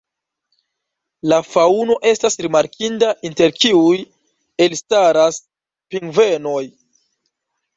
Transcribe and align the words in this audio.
La 1.33 1.37
faŭno 1.49 1.97
estas 2.11 2.37
rimarkinda, 2.45 3.11
inter 3.31 3.53
kiuj 3.59 3.93
elstaras 4.67 5.39
pingvenoj. 5.93 6.65